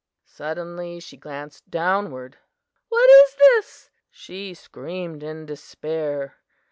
[0.25, 2.39] "Suddenly she glanced downward.
[2.89, 6.37] 'What is this?' she screamed in despair.